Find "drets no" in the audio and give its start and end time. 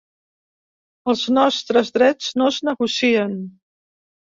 1.99-2.49